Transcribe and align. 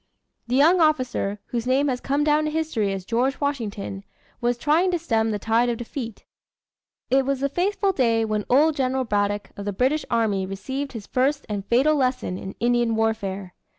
The 0.47 0.55
young 0.55 0.81
officer, 0.81 1.37
whose 1.49 1.67
name 1.67 1.87
has 1.87 2.01
come 2.01 2.23
down 2.23 2.45
to 2.45 2.49
history 2.49 2.91
as 2.91 3.05
George 3.05 3.39
Washington, 3.39 4.03
was 4.41 4.57
trying 4.57 4.89
to 4.89 4.97
stem 4.97 5.29
the 5.29 5.37
tide 5.37 5.69
of 5.69 5.77
defeat. 5.77 6.25
It 7.11 7.23
was 7.23 7.41
the 7.41 7.47
fateful 7.49 7.91
day 7.91 8.25
when 8.25 8.43
old 8.49 8.75
General 8.75 9.03
Braddock 9.03 9.51
of 9.55 9.63
the 9.65 9.73
British 9.73 10.03
army 10.09 10.47
received 10.47 10.93
his 10.93 11.05
first 11.05 11.45
and 11.47 11.63
fatal 11.67 11.95
lesson 11.95 12.39
in 12.39 12.55
Indian 12.59 12.95
warfare. 12.95 13.53